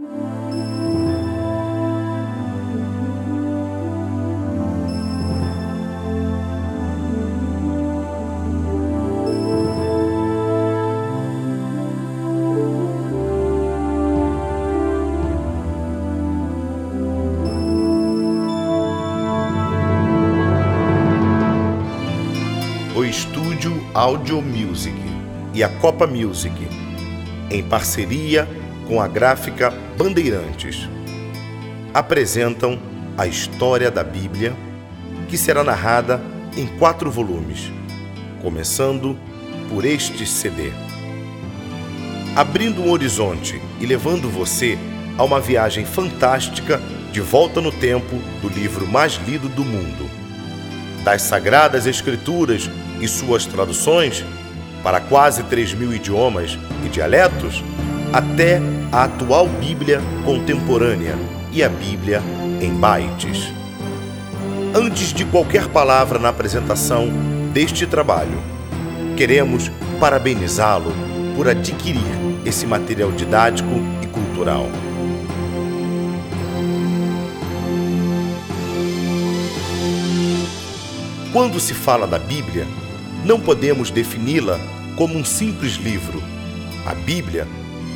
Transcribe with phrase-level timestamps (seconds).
[0.00, 0.04] o
[23.04, 24.94] estúdio Audio Music
[25.52, 26.54] e a Copa Music,
[27.50, 28.57] em parceria
[28.88, 30.88] com a gráfica Bandeirantes,
[31.92, 32.80] apresentam
[33.18, 34.56] a história da Bíblia,
[35.28, 36.20] que será narrada
[36.56, 37.70] em quatro volumes,
[38.42, 39.16] começando
[39.68, 40.72] por este CD.
[42.34, 44.78] Abrindo um horizonte e levando você
[45.18, 46.80] a uma viagem fantástica
[47.12, 50.08] de volta no tempo do livro mais lido do mundo.
[51.04, 52.70] Das Sagradas Escrituras
[53.00, 54.24] e suas traduções
[54.82, 57.62] para quase 3 mil idiomas e dialetos,
[58.12, 61.14] até a atual Bíblia contemporânea
[61.52, 62.22] e a Bíblia
[62.60, 63.52] em bytes.
[64.74, 67.08] Antes de qualquer palavra na apresentação
[67.52, 68.38] deste trabalho,
[69.16, 69.70] queremos
[70.00, 70.92] parabenizá-lo
[71.36, 72.02] por adquirir
[72.44, 73.70] esse material didático
[74.02, 74.66] e cultural.
[81.32, 82.66] Quando se fala da Bíblia,
[83.24, 84.58] não podemos defini-la
[84.96, 86.22] como um simples livro.
[86.86, 87.46] A Bíblia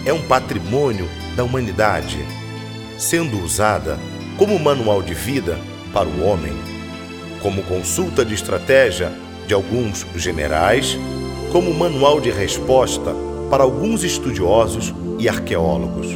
[0.04, 2.18] é um patrimônio da humanidade,
[2.98, 3.98] sendo usada
[4.36, 5.58] como manual de vida
[5.92, 6.52] para o homem,
[7.40, 9.12] como consulta de estratégia
[9.46, 10.98] de alguns generais,
[11.50, 13.14] como manual de resposta
[13.50, 16.08] para alguns estudiosos e arqueólogos.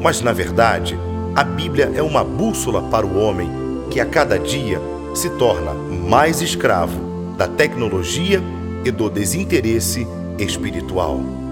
[0.00, 0.98] Mas, na verdade,
[1.34, 3.50] a Bíblia é uma bússola para o homem
[3.90, 4.80] que a cada dia
[5.14, 8.42] se torna mais escravo da tecnologia
[8.84, 10.06] e do desinteresse
[10.38, 11.47] espiritual.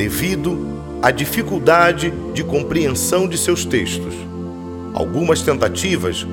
[0.00, 0.56] Devido
[1.02, 4.14] à dificuldade de compreensão de seus textos,
[4.94, 6.26] algumas tentativas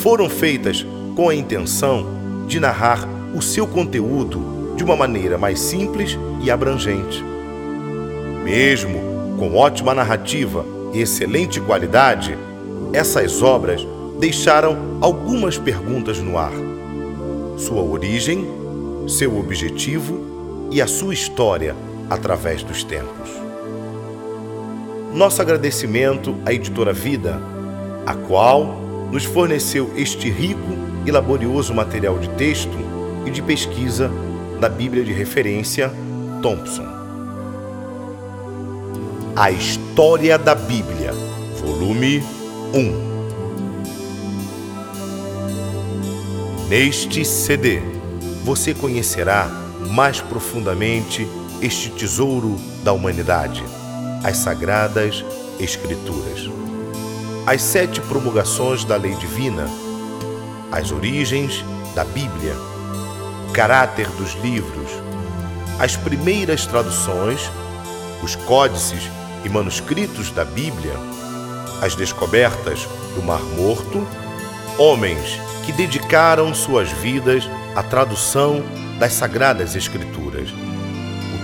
[0.00, 6.18] foram feitas com a intenção de narrar o seu conteúdo de uma maneira mais simples
[6.42, 7.22] e abrangente.
[8.42, 10.64] Mesmo com ótima narrativa
[10.94, 12.38] e excelente qualidade,
[12.94, 13.86] essas obras
[14.18, 16.54] deixaram algumas perguntas no ar.
[17.58, 18.46] Sua origem,
[19.06, 21.76] seu objetivo e a sua história
[22.10, 23.30] através dos tempos.
[25.14, 27.40] Nosso agradecimento à editora Vida,
[28.04, 28.64] a qual
[29.10, 30.76] nos forneceu este rico
[31.06, 32.76] e laborioso material de texto
[33.24, 34.10] e de pesquisa
[34.60, 35.90] da Bíblia de referência
[36.42, 36.86] Thompson.
[39.36, 41.12] A História da Bíblia,
[41.60, 42.22] volume
[42.74, 43.10] 1.
[46.68, 47.80] Neste CD,
[48.44, 49.48] você conhecerá
[49.90, 51.26] mais profundamente
[51.60, 53.62] este tesouro da humanidade,
[54.24, 55.24] as Sagradas
[55.58, 56.48] Escrituras.
[57.46, 59.68] As sete promulgações da lei divina,
[60.72, 61.62] as origens
[61.94, 62.54] da Bíblia,
[63.48, 64.90] o caráter dos livros,
[65.78, 67.50] as primeiras traduções,
[68.22, 69.02] os códices
[69.44, 70.94] e manuscritos da Bíblia,
[71.82, 74.06] as descobertas do Mar Morto,
[74.78, 78.62] homens que dedicaram suas vidas à tradução
[78.98, 80.48] das Sagradas Escrituras.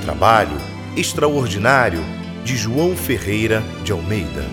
[0.07, 0.57] Trabalho
[0.97, 1.99] extraordinário
[2.45, 4.47] de João Ferreira de Almeida.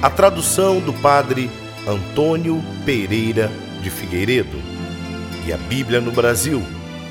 [0.00, 1.50] A tradução do padre
[1.88, 3.50] Antônio Pereira
[3.82, 4.56] de Figueiredo.
[5.44, 6.62] E a Bíblia no Brasil,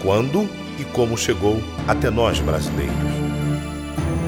[0.02, 0.50] quando
[0.80, 2.96] e como chegou até nós brasileiros.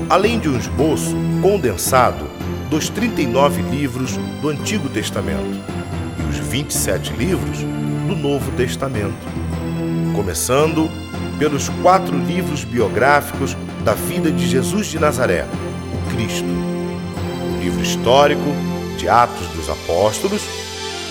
[0.10, 2.30] Além de um esboço condensado
[2.70, 5.58] dos 39 livros do Antigo Testamento
[6.30, 7.60] os 27 livros
[8.10, 9.16] do Novo Testamento,
[10.14, 10.90] começando
[11.42, 15.48] pelos quatro livros biográficos da vida de Jesus de Nazaré,
[15.92, 18.46] o Cristo, o livro histórico
[18.96, 20.44] de Atos dos Apóstolos,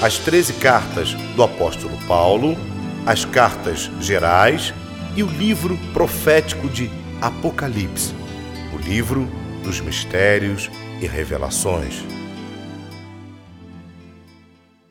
[0.00, 2.56] as 13 cartas do apóstolo Paulo,
[3.04, 4.72] as cartas gerais
[5.16, 6.88] e o livro profético de
[7.20, 8.14] Apocalipse,
[8.72, 9.28] o livro
[9.64, 10.70] dos mistérios
[11.00, 12.04] e revelações.